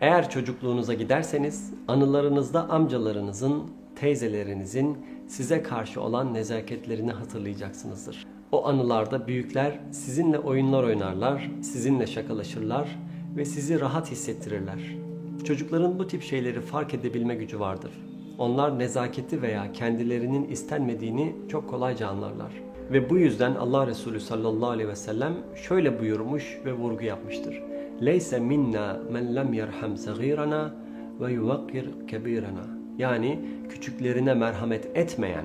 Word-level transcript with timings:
Eğer 0.00 0.30
çocukluğunuza 0.30 0.94
giderseniz 0.94 1.74
anılarınızda 1.88 2.68
amcalarınızın, 2.68 3.62
teyzelerinizin 3.96 4.98
size 5.26 5.62
karşı 5.62 6.00
olan 6.00 6.34
nezaketlerini 6.34 7.12
hatırlayacaksınızdır. 7.12 8.26
O 8.52 8.66
anılarda 8.66 9.26
büyükler 9.26 9.80
sizinle 9.90 10.38
oyunlar 10.38 10.84
oynarlar, 10.84 11.50
sizinle 11.62 12.06
şakalaşırlar 12.06 12.98
ve 13.36 13.44
sizi 13.44 13.80
rahat 13.80 14.10
hissettirirler. 14.10 14.96
Çocukların 15.44 15.98
bu 15.98 16.06
tip 16.06 16.22
şeyleri 16.22 16.60
fark 16.60 16.94
edebilme 16.94 17.34
gücü 17.34 17.60
vardır. 17.60 17.92
Onlar 18.38 18.78
nezaketi 18.78 19.42
veya 19.42 19.72
kendilerinin 19.72 20.48
istenmediğini 20.48 21.36
çok 21.48 21.70
kolayca 21.70 22.08
anlarlar. 22.08 22.52
Ve 22.92 23.10
bu 23.10 23.18
yüzden 23.18 23.54
Allah 23.54 23.86
Resulü 23.86 24.20
sallallahu 24.20 24.70
aleyhi 24.70 24.88
ve 24.88 24.96
sellem 24.96 25.34
şöyle 25.68 26.00
buyurmuş 26.00 26.58
ve 26.64 26.72
vurgu 26.72 27.04
yapmıştır. 27.04 27.62
Minna 28.00 29.00
men 29.12 29.36
lem 29.36 29.52
yerham 29.52 29.96
sagirana 29.96 30.74
ve 31.20 31.32
yuvakkir 31.32 31.86
kebirana. 32.08 32.64
Yani 32.98 33.40
küçüklerine 33.68 34.34
merhamet 34.34 34.96
etmeyen, 34.96 35.44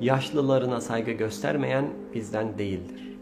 yaşlılarına 0.00 0.80
saygı 0.80 1.10
göstermeyen 1.10 1.84
bizden 2.14 2.58
değildir. 2.58 3.18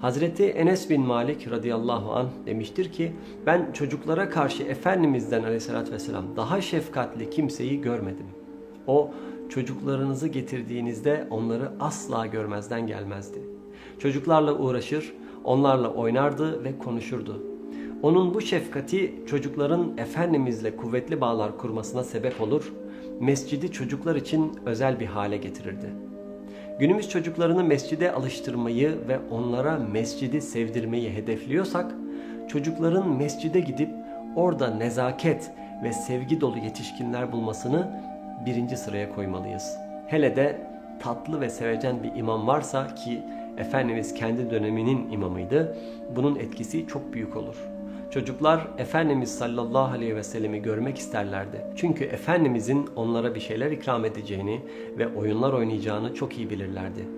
Hazreti 0.00 0.44
Enes 0.44 0.90
bin 0.90 1.00
Malik 1.00 1.50
radıyallahu 1.50 2.12
anh 2.12 2.28
demiştir 2.46 2.92
ki 2.92 3.12
ben 3.46 3.72
çocuklara 3.72 4.30
karşı 4.30 4.62
Efendimiz'den 4.62 5.42
aleyhissalatü 5.42 5.92
vesselam 5.92 6.24
daha 6.36 6.60
şefkatli 6.60 7.30
kimseyi 7.30 7.80
görmedim. 7.80 8.26
O 8.86 9.10
çocuklarınızı 9.48 10.28
getirdiğinizde 10.28 11.26
onları 11.30 11.72
asla 11.80 12.26
görmezden 12.26 12.86
gelmezdi. 12.86 13.38
Çocuklarla 13.98 14.58
uğraşır, 14.58 15.14
onlarla 15.44 15.88
oynardı 15.94 16.64
ve 16.64 16.78
konuşurdu. 16.78 17.51
Onun 18.02 18.34
bu 18.34 18.40
şefkati 18.40 19.14
çocukların 19.26 19.98
Efendimizle 19.98 20.76
kuvvetli 20.76 21.20
bağlar 21.20 21.58
kurmasına 21.58 22.04
sebep 22.04 22.40
olur, 22.40 22.72
mescidi 23.20 23.72
çocuklar 23.72 24.16
için 24.16 24.52
özel 24.66 25.00
bir 25.00 25.06
hale 25.06 25.36
getirirdi. 25.36 25.86
Günümüz 26.78 27.08
çocuklarını 27.08 27.64
mescide 27.64 28.12
alıştırmayı 28.12 28.98
ve 29.08 29.18
onlara 29.30 29.78
mescidi 29.78 30.40
sevdirmeyi 30.40 31.10
hedefliyorsak, 31.10 31.94
çocukların 32.48 33.16
mescide 33.16 33.60
gidip 33.60 33.90
orada 34.36 34.74
nezaket 34.74 35.50
ve 35.84 35.92
sevgi 35.92 36.40
dolu 36.40 36.58
yetişkinler 36.58 37.32
bulmasını 37.32 38.00
birinci 38.46 38.76
sıraya 38.76 39.14
koymalıyız. 39.14 39.76
Hele 40.06 40.36
de 40.36 40.66
tatlı 41.00 41.40
ve 41.40 41.50
sevecen 41.50 42.02
bir 42.02 42.14
imam 42.16 42.46
varsa 42.46 42.94
ki 42.94 43.22
Efendimiz 43.58 44.14
kendi 44.14 44.50
döneminin 44.50 45.10
imamıydı, 45.10 45.76
bunun 46.16 46.36
etkisi 46.36 46.86
çok 46.86 47.12
büyük 47.12 47.36
olur. 47.36 47.71
Çocuklar 48.12 48.68
Efendimiz 48.78 49.34
sallallahu 49.38 49.92
aleyhi 49.92 50.16
ve 50.16 50.22
sellemi 50.22 50.62
görmek 50.62 50.98
isterlerdi. 50.98 51.64
Çünkü 51.76 52.04
Efendimizin 52.04 52.86
onlara 52.96 53.34
bir 53.34 53.40
şeyler 53.40 53.70
ikram 53.70 54.04
edeceğini 54.04 54.60
ve 54.98 55.08
oyunlar 55.08 55.52
oynayacağını 55.52 56.14
çok 56.14 56.38
iyi 56.38 56.50
bilirlerdi. 56.50 57.08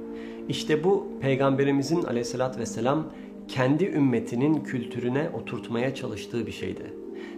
İşte 0.48 0.84
bu 0.84 1.06
Peygamberimizin 1.20 2.03
aleyhissalatü 2.03 2.61
vesselam 2.61 3.06
kendi 3.48 3.84
ümmetinin 3.84 4.61
kültürüne 4.61 5.28
oturtmaya 5.34 5.95
çalıştığı 5.95 6.47
bir 6.47 6.53
şeydi. 6.53 6.95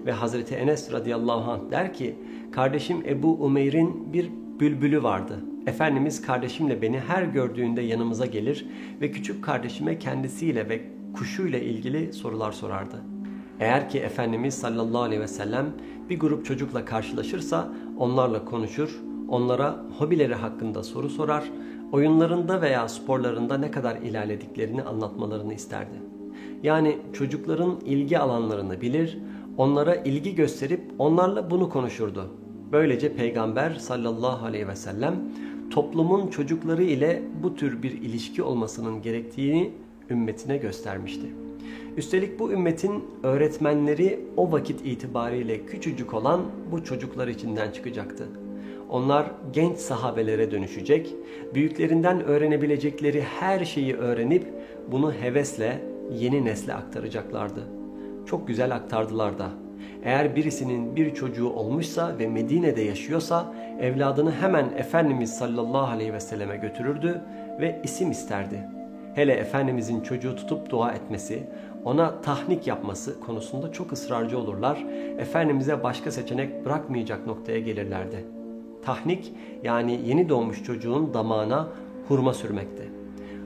Ve 0.07 0.12
Hazreti 0.12 0.55
Enes 0.55 0.93
radıyallahu 0.93 1.51
anh 1.51 1.71
der 1.71 1.93
ki, 1.93 2.15
kardeşim 2.53 3.03
Ebu 3.07 3.33
Umeyr'in 3.34 4.12
bir 4.12 4.31
bülbülü 4.61 5.03
vardı. 5.03 5.41
Efendimiz 5.67 6.23
kardeşimle 6.23 6.83
beni 6.83 7.01
her 7.01 7.23
gördüğünde 7.23 7.83
yanımıza 7.83 8.27
gelir 8.27 8.67
ve 9.01 9.11
küçük 9.11 9.45
kardeşime 9.45 9.99
kendisiyle 9.99 10.69
ve 10.69 10.81
kuşuyla 11.15 11.59
ilgili 11.59 12.12
sorular 12.12 12.53
sorardı. 12.53 13.16
Eğer 13.61 13.91
ki 13.91 13.99
Efendimiz 13.99 14.55
sallallahu 14.55 15.03
aleyhi 15.03 15.22
ve 15.22 15.28
sellem 15.28 15.67
bir 16.11 16.19
grup 16.19 16.47
çocukla 16.47 16.84
karşılaşırsa 16.84 17.69
onlarla 17.99 18.44
konuşur, 18.44 19.00
onlara 19.28 19.84
hobileri 19.99 20.34
hakkında 20.34 20.83
soru 20.83 21.09
sorar, 21.09 21.44
oyunlarında 21.93 22.62
veya 22.62 22.89
sporlarında 22.89 23.59
ne 23.59 23.71
kadar 23.71 23.97
ilerlediklerini 23.97 24.83
anlatmalarını 24.83 25.55
isterdi. 25.55 25.97
Yani 26.62 26.99
çocukların 27.12 27.81
ilgi 27.84 28.19
alanlarını 28.19 28.81
bilir, 28.81 29.19
onlara 29.56 29.94
ilgi 29.94 30.34
gösterip 30.34 30.81
onlarla 30.99 31.50
bunu 31.50 31.69
konuşurdu. 31.71 32.31
Böylece 32.73 33.15
Peygamber 33.15 33.75
sallallahu 33.75 34.47
aleyhi 34.47 34.69
ve 34.69 34.77
sellem 34.77 35.15
toplumun 35.71 36.28
çocukları 36.28 36.83
ile 36.83 37.23
bu 37.43 37.55
tür 37.55 37.83
bir 37.83 37.93
ilişki 37.93 38.43
olmasının 38.43 39.03
gerektiğini 39.03 39.71
ümmetine 40.11 40.56
göstermişti. 40.56 41.46
Üstelik 41.97 42.39
bu 42.39 42.53
ümmetin 42.53 43.05
öğretmenleri 43.23 44.21
o 44.37 44.53
vakit 44.53 44.87
itibariyle 44.87 45.67
küçücük 45.67 46.15
olan 46.15 46.41
bu 46.73 46.84
çocuklar 46.84 47.29
içinden 47.29 47.71
çıkacaktı. 47.71 48.29
Onlar 48.91 49.27
genç 49.53 49.79
sahabelere 49.79 50.51
dönüşecek, 50.51 51.15
büyüklerinden 51.55 52.25
öğrenebilecekleri 52.25 53.23
her 53.23 53.65
şeyi 53.65 53.97
öğrenip 53.97 54.47
bunu 54.93 55.12
hevesle 55.12 55.81
yeni 56.12 56.45
nesle 56.45 56.75
aktaracaklardı. 56.75 57.61
Çok 58.27 58.49
güzel 58.49 58.75
aktardılar 58.75 59.39
da. 59.39 59.51
Eğer 60.05 60.37
birisinin 60.37 60.97
bir 60.97 61.15
çocuğu 61.15 61.49
olmuşsa 61.49 62.19
ve 62.19 62.29
Medine'de 62.29 62.81
yaşıyorsa 62.81 63.55
evladını 63.81 64.33
hemen 64.33 64.65
Efendimiz 64.77 65.39
sallallahu 65.39 65.87
aleyhi 65.93 66.12
ve 66.12 66.21
selleme 66.21 66.56
götürürdü 66.56 67.21
ve 67.61 67.81
isim 67.85 68.11
isterdi. 68.11 68.75
Hele 69.16 69.32
Efendimizin 69.32 70.00
çocuğu 70.00 70.37
tutup 70.37 70.71
dua 70.71 70.93
etmesi, 70.93 71.47
ona 71.84 72.21
tahnik 72.21 72.66
yapması 72.66 73.21
konusunda 73.21 73.72
çok 73.72 73.93
ısrarcı 73.93 74.38
olurlar. 74.38 74.87
Efendimiz'e 75.19 75.82
başka 75.82 76.10
seçenek 76.10 76.65
bırakmayacak 76.65 77.26
noktaya 77.26 77.59
gelirlerdi. 77.60 78.25
Tahnik 78.82 79.32
yani 79.62 80.00
yeni 80.06 80.28
doğmuş 80.28 80.65
çocuğun 80.65 81.15
damağına 81.15 81.69
hurma 82.09 82.34
sürmekti. 82.34 82.91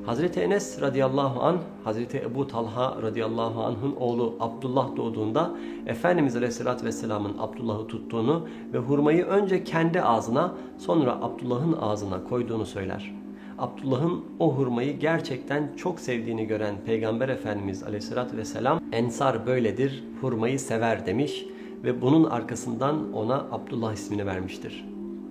Hazreti 0.06 0.40
Enes 0.40 0.80
radıyallahu 0.80 1.42
an, 1.42 1.56
Hazreti 1.84 2.18
Ebu 2.18 2.46
Talha 2.46 3.02
radıyallahu 3.02 3.62
anh'ın 3.62 3.96
oğlu 3.96 4.36
Abdullah 4.40 4.96
doğduğunda 4.96 5.50
Efendimiz 5.86 6.36
aleyhissalatü 6.36 6.86
vesselamın 6.86 7.38
Abdullah'ı 7.38 7.86
tuttuğunu 7.86 8.48
ve 8.72 8.78
hurmayı 8.78 9.24
önce 9.24 9.64
kendi 9.64 10.02
ağzına 10.02 10.54
sonra 10.78 11.12
Abdullah'ın 11.22 11.72
ağzına 11.72 12.24
koyduğunu 12.24 12.66
söyler. 12.66 13.20
Abdullah'ın 13.60 14.24
o 14.38 14.54
hurmayı 14.54 14.98
gerçekten 14.98 15.72
çok 15.76 16.00
sevdiğini 16.00 16.46
gören 16.46 16.74
Peygamber 16.86 17.28
Efendimiz 17.28 17.82
aleyhissalatü 17.82 18.36
vesselam 18.36 18.80
Ensar 18.92 19.46
böyledir, 19.46 20.04
hurmayı 20.20 20.60
sever 20.60 21.06
demiş 21.06 21.46
ve 21.84 22.02
bunun 22.02 22.24
arkasından 22.24 23.12
ona 23.12 23.34
Abdullah 23.34 23.92
ismini 23.92 24.26
vermiştir. 24.26 24.84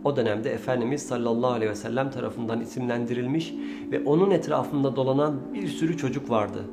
O 0.04 0.16
dönemde 0.16 0.52
Efendimiz 0.52 1.02
sallallahu 1.02 1.52
aleyhi 1.52 1.72
ve 1.72 1.76
sellem 1.76 2.12
tarafından 2.12 2.62
isimlendirilmiş 2.62 3.54
ve 3.92 4.04
onun 4.06 4.32
etrafında 4.32 4.96
dolanan 4.96 5.40
bir 5.54 5.68
sürü 5.68 5.98
çocuk 5.98 6.30
vardı. 6.30 6.66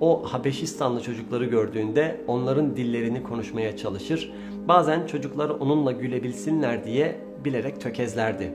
O 0.00 0.22
Habeşistanlı 0.24 1.00
çocukları 1.00 1.44
gördüğünde 1.44 2.20
onların 2.26 2.76
dillerini 2.76 3.22
konuşmaya 3.22 3.76
çalışır. 3.76 4.32
Bazen 4.68 5.06
çocuklar 5.06 5.50
onunla 5.50 5.92
gülebilsinler 5.92 6.84
diye 6.84 7.20
bilerek 7.44 7.80
tökezlerdi. 7.80 8.54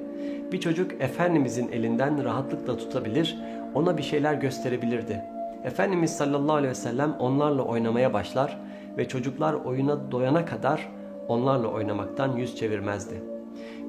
Bir 0.52 0.60
çocuk 0.60 0.92
Efendimizin 1.02 1.70
elinden 1.72 2.24
rahatlıkla 2.24 2.78
tutabilir, 2.78 3.38
ona 3.74 3.98
bir 3.98 4.04
şeyler 4.04 4.34
gösterebilirdi. 4.34 5.22
Efendimiz 5.64 6.18
sallallahu 6.18 6.56
aleyhi 6.56 6.72
ve 6.72 6.76
sellem 6.76 7.14
onlarla 7.20 7.62
oynamaya 7.62 8.14
başlar 8.14 8.59
ve 8.98 9.08
çocuklar 9.08 9.54
oyuna 9.54 10.12
doyana 10.12 10.46
kadar 10.46 10.90
onlarla 11.28 11.68
oynamaktan 11.68 12.36
yüz 12.36 12.56
çevirmezdi. 12.56 13.24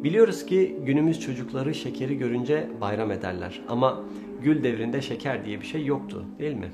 Biliyoruz 0.04 0.46
ki 0.46 0.76
günümüz 0.84 1.20
çocukları 1.20 1.74
şekeri 1.74 2.18
görünce 2.18 2.68
bayram 2.80 3.10
ederler 3.10 3.60
ama 3.68 4.00
gül 4.42 4.64
devrinde 4.64 5.02
şeker 5.02 5.44
diye 5.44 5.60
bir 5.60 5.66
şey 5.66 5.86
yoktu 5.86 6.24
değil 6.38 6.56
mi? 6.56 6.70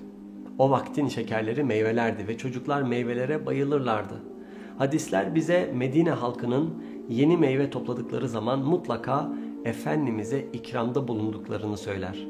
O 0.58 0.70
vaktin 0.70 1.08
şekerleri 1.08 1.64
meyvelerdi 1.64 2.28
ve 2.28 2.38
çocuklar 2.38 2.82
meyvelere 2.82 3.46
bayılırlardı. 3.46 4.14
Hadisler 4.78 5.34
bize 5.34 5.72
Medine 5.74 6.10
halkının 6.10 6.82
yeni 7.08 7.36
meyve 7.36 7.70
topladıkları 7.70 8.28
zaman 8.28 8.58
mutlaka 8.58 9.32
Efendimiz'e 9.64 10.40
ikramda 10.52 11.08
bulunduklarını 11.08 11.76
söyler. 11.76 12.26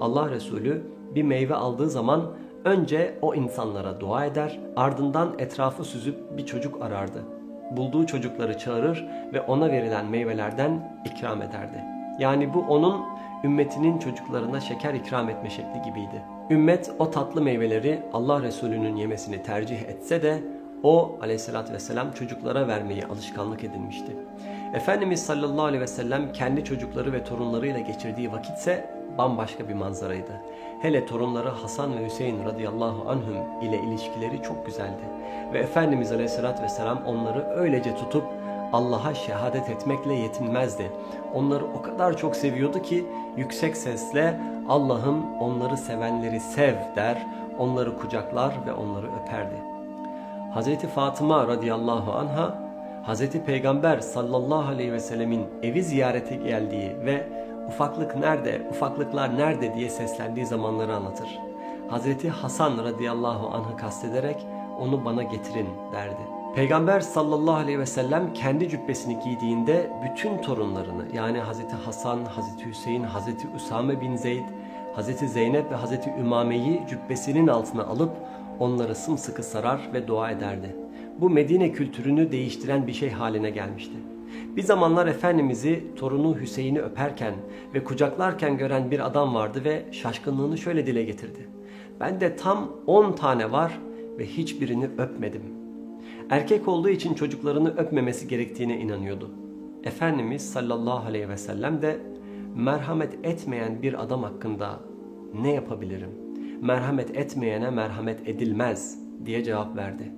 Allah 0.00 0.30
Resulü 0.30 0.82
bir 1.14 1.22
meyve 1.22 1.54
aldığı 1.54 1.90
zaman 1.90 2.22
önce 2.64 3.18
o 3.22 3.34
insanlara 3.34 4.00
dua 4.00 4.24
eder, 4.24 4.60
ardından 4.76 5.34
etrafı 5.38 5.84
süzüp 5.84 6.16
bir 6.36 6.46
çocuk 6.46 6.82
arardı. 6.82 7.22
Bulduğu 7.70 8.06
çocukları 8.06 8.58
çağırır 8.58 9.06
ve 9.32 9.40
ona 9.40 9.70
verilen 9.70 10.06
meyvelerden 10.06 11.00
ikram 11.04 11.42
ederdi. 11.42 11.84
Yani 12.18 12.54
bu 12.54 12.60
onun 12.60 13.02
ümmetinin 13.44 13.98
çocuklarına 13.98 14.60
şeker 14.60 14.94
ikram 14.94 15.28
etme 15.28 15.50
şekli 15.50 15.82
gibiydi. 15.84 16.22
Ümmet 16.50 16.90
o 16.98 17.10
tatlı 17.10 17.42
meyveleri 17.42 18.02
Allah 18.12 18.42
Resulü'nün 18.42 18.96
yemesini 18.96 19.42
tercih 19.42 19.80
etse 19.80 20.22
de 20.22 20.42
o 20.82 21.18
aleyhissalatü 21.22 21.72
vesselam 21.72 22.12
çocuklara 22.12 22.68
vermeyi 22.68 23.06
alışkanlık 23.06 23.64
edinmişti. 23.64 24.16
Efendimiz 24.76 25.26
sallallahu 25.26 25.64
aleyhi 25.64 25.82
ve 25.82 25.86
sellem 25.86 26.32
kendi 26.32 26.64
çocukları 26.64 27.12
ve 27.12 27.24
torunlarıyla 27.24 27.80
geçirdiği 27.80 28.32
vakitse 28.32 28.90
bambaşka 29.18 29.68
bir 29.68 29.74
manzaraydı. 29.74 30.40
Hele 30.82 31.06
torunları 31.06 31.48
Hasan 31.48 31.98
ve 31.98 32.04
Hüseyin 32.04 32.44
radıyallahu 32.44 33.10
anhum 33.10 33.62
ile 33.62 33.78
ilişkileri 33.78 34.42
çok 34.42 34.66
güzeldi. 34.66 35.02
Ve 35.52 35.58
Efendimiz 35.58 36.12
aleyhissalatü 36.12 36.62
vesselam 36.62 37.04
onları 37.06 37.46
öylece 37.50 37.96
tutup 37.96 38.24
Allah'a 38.72 39.14
şehadet 39.14 39.70
etmekle 39.70 40.14
yetinmezdi. 40.14 40.90
Onları 41.34 41.64
o 41.64 41.82
kadar 41.82 42.16
çok 42.16 42.36
seviyordu 42.36 42.82
ki 42.82 43.06
yüksek 43.36 43.76
sesle 43.76 44.40
Allah'ım 44.68 45.40
onları 45.40 45.76
sevenleri 45.76 46.40
sev 46.40 46.74
der, 46.96 47.26
onları 47.58 47.98
kucaklar 47.98 48.54
ve 48.66 48.72
onları 48.72 49.06
öperdi. 49.22 49.56
Hazreti 50.54 50.86
Fatıma 50.86 51.48
radıyallahu 51.48 52.12
anha 52.12 52.65
Hazreti 53.06 53.44
Peygamber 53.44 54.00
sallallahu 54.00 54.68
aleyhi 54.68 54.92
ve 54.92 55.00
sellemin 55.00 55.46
evi 55.62 55.82
ziyarete 55.82 56.36
geldiği 56.36 56.96
ve 57.04 57.28
ufaklık 57.68 58.16
nerede, 58.16 58.66
ufaklıklar 58.70 59.38
nerede 59.38 59.74
diye 59.74 59.90
seslendiği 59.90 60.46
zamanları 60.46 60.94
anlatır. 60.94 61.28
Hazreti 61.88 62.30
Hasan 62.30 62.84
radıyallahu 62.84 63.48
anh'ı 63.48 63.76
kastederek 63.76 64.46
onu 64.80 65.04
bana 65.04 65.22
getirin 65.22 65.68
derdi. 65.92 66.20
Peygamber 66.54 67.00
sallallahu 67.00 67.56
aleyhi 67.56 67.78
ve 67.78 67.86
sellem 67.86 68.32
kendi 68.32 68.68
cübbesini 68.68 69.20
giydiğinde 69.24 69.90
bütün 70.04 70.42
torunlarını 70.42 71.04
yani 71.14 71.38
Hazreti 71.38 71.76
Hasan, 71.76 72.24
Hazreti 72.24 72.66
Hüseyin, 72.66 73.02
Hazreti 73.02 73.48
Üsame 73.56 74.00
bin 74.00 74.16
Zeyd, 74.16 74.44
Hazreti 74.94 75.28
Zeynep 75.28 75.70
ve 75.70 75.74
Hazreti 75.74 76.10
Ümame'yi 76.20 76.82
cübbesinin 76.88 77.46
altına 77.46 77.84
alıp 77.84 78.12
onları 78.60 78.94
sımsıkı 78.94 79.42
sarar 79.42 79.80
ve 79.92 80.08
dua 80.08 80.30
ederdi. 80.30 80.85
Bu 81.20 81.30
Medine 81.30 81.72
kültürünü 81.72 82.32
değiştiren 82.32 82.86
bir 82.86 82.92
şey 82.92 83.10
haline 83.10 83.50
gelmişti. 83.50 83.94
Bir 84.56 84.62
zamanlar 84.62 85.06
Efendimiz'i 85.06 85.84
torunu 85.96 86.40
Hüseyin'i 86.40 86.80
öperken 86.80 87.34
ve 87.74 87.84
kucaklarken 87.84 88.58
gören 88.58 88.90
bir 88.90 89.06
adam 89.06 89.34
vardı 89.34 89.64
ve 89.64 89.84
şaşkınlığını 89.92 90.58
şöyle 90.58 90.86
dile 90.86 91.02
getirdi. 91.02 91.48
Ben 92.00 92.20
de 92.20 92.36
tam 92.36 92.72
10 92.86 93.12
tane 93.12 93.52
var 93.52 93.80
ve 94.18 94.26
hiçbirini 94.26 94.88
öpmedim. 94.98 95.42
Erkek 96.30 96.68
olduğu 96.68 96.88
için 96.88 97.14
çocuklarını 97.14 97.76
öpmemesi 97.76 98.28
gerektiğine 98.28 98.80
inanıyordu. 98.80 99.30
Efendimiz 99.84 100.52
sallallahu 100.52 101.06
aleyhi 101.06 101.28
ve 101.28 101.36
sellem 101.36 101.82
de 101.82 101.98
merhamet 102.56 103.26
etmeyen 103.26 103.82
bir 103.82 104.02
adam 104.02 104.22
hakkında 104.22 104.80
ne 105.42 105.52
yapabilirim? 105.52 106.10
Merhamet 106.60 107.16
etmeyene 107.16 107.70
merhamet 107.70 108.28
edilmez 108.28 108.98
diye 109.24 109.44
cevap 109.44 109.76
verdi. 109.76 110.12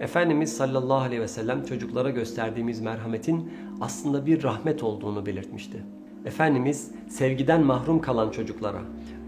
Efendimiz 0.00 0.56
sallallahu 0.56 1.00
aleyhi 1.00 1.22
ve 1.22 1.28
sellem 1.28 1.64
çocuklara 1.64 2.10
gösterdiğimiz 2.10 2.80
merhametin 2.80 3.50
aslında 3.80 4.26
bir 4.26 4.42
rahmet 4.42 4.82
olduğunu 4.82 5.26
belirtmişti. 5.26 5.84
Efendimiz 6.24 6.90
sevgiden 7.08 7.64
mahrum 7.64 8.00
kalan 8.00 8.30
çocuklara, 8.30 8.80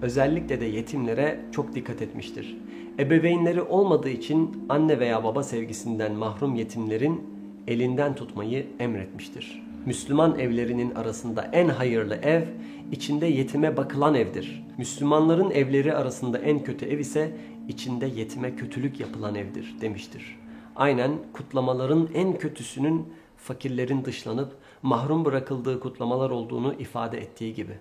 özellikle 0.03 0.61
de 0.61 0.65
yetimlere 0.65 1.41
çok 1.53 1.75
dikkat 1.75 2.03
etmiştir. 2.03 2.57
Ebeveynleri 2.99 3.63
olmadığı 3.63 4.09
için 4.09 4.67
anne 4.69 5.01
veya 5.01 5.25
baba 5.25 5.43
sevgisinden 5.43 6.13
mahrum 6.13 6.55
yetimlerin 6.55 7.21
elinden 7.67 8.15
tutmayı 8.15 8.67
emretmiştir. 8.79 9.63
Müslüman 9.87 10.39
evlerinin 10.39 10.95
arasında 10.95 11.51
en 11.53 11.69
hayırlı 11.69 12.15
ev, 12.15 12.43
içinde 12.93 13.27
yetime 13.27 13.77
bakılan 13.77 14.15
evdir. 14.15 14.65
Müslümanların 14.79 15.51
evleri 15.51 15.95
arasında 15.95 16.39
en 16.39 16.65
kötü 16.65 16.87
ev 16.87 16.99
ise 16.99 17.37
içinde 17.69 18.07
yetime 18.07 18.57
kötülük 18.57 19.01
yapılan 19.01 19.35
evdir 19.35 19.75
demiştir. 19.81 20.40
Aynen 20.81 21.13
kutlamaların 21.33 22.09
en 22.15 22.39
kötüsünün 22.39 23.09
fakirlerin 23.37 24.05
dışlanıp 24.05 24.53
mahrum 24.83 25.25
bırakıldığı 25.25 25.81
kutlamalar 25.81 26.31
olduğunu 26.31 26.75
ifade 26.79 27.19
ettiği 27.19 27.55
gibi. 27.55 27.73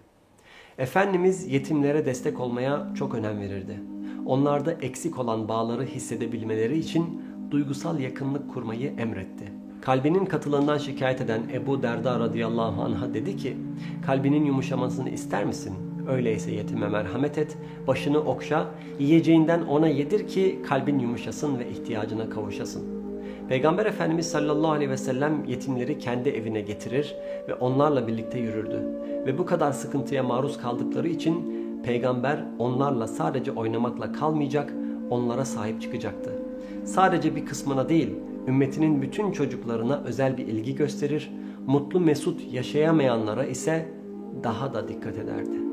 Efendimiz 0.77 1.47
yetimlere 1.47 2.05
destek 2.05 2.39
olmaya 2.39 2.87
çok 2.95 3.15
önem 3.15 3.39
verirdi. 3.39 3.79
Onlarda 4.25 4.71
eksik 4.71 5.19
olan 5.19 5.47
bağları 5.47 5.83
hissedebilmeleri 5.83 6.77
için 6.77 7.21
duygusal 7.51 7.99
yakınlık 7.99 8.53
kurmayı 8.53 8.93
emretti. 8.97 9.51
Kalbinin 9.81 10.25
katılığından 10.25 10.77
şikayet 10.77 11.21
eden 11.21 11.41
Ebu 11.53 11.83
Derda 11.83 12.19
radıyallahu 12.19 12.81
anh'a 12.81 13.13
dedi 13.13 13.37
ki, 13.37 13.57
kalbinin 14.05 14.45
yumuşamasını 14.45 15.09
ister 15.09 15.45
misin? 15.45 15.73
Öyleyse 16.11 16.51
yetime 16.51 16.87
merhamet 16.87 17.37
et, 17.37 17.57
başını 17.87 18.19
okşa, 18.19 18.65
yiyeceğinden 18.99 19.61
ona 19.61 19.87
yedir 19.87 20.27
ki 20.27 20.59
kalbin 20.69 20.99
yumuşasın 20.99 21.59
ve 21.59 21.69
ihtiyacına 21.69 22.29
kavuşasın. 22.29 22.83
Peygamber 23.49 23.85
Efendimiz 23.85 24.31
sallallahu 24.31 24.71
aleyhi 24.71 24.91
ve 24.91 24.97
sellem 24.97 25.45
yetimleri 25.45 25.99
kendi 25.99 26.29
evine 26.29 26.61
getirir 26.61 27.15
ve 27.47 27.53
onlarla 27.53 28.07
birlikte 28.07 28.39
yürürdü. 28.39 28.83
Ve 29.25 29.37
bu 29.37 29.45
kadar 29.45 29.71
sıkıntıya 29.71 30.23
maruz 30.23 30.57
kaldıkları 30.57 31.07
için 31.07 31.59
peygamber 31.83 32.45
onlarla 32.59 33.07
sadece 33.07 33.51
oynamakla 33.51 34.11
kalmayacak, 34.11 34.73
onlara 35.09 35.45
sahip 35.45 35.81
çıkacaktı. 35.81 36.31
Sadece 36.85 37.35
bir 37.35 37.45
kısmına 37.45 37.89
değil, 37.89 38.09
ümmetinin 38.47 39.01
bütün 39.01 39.31
çocuklarına 39.31 40.01
özel 40.05 40.37
bir 40.37 40.47
ilgi 40.47 40.75
gösterir, 40.75 41.31
mutlu 41.67 41.99
mesut 41.99 42.53
yaşayamayanlara 42.53 43.45
ise 43.45 43.85
daha 44.43 44.73
da 44.73 44.87
dikkat 44.87 45.17
ederdi. 45.17 45.69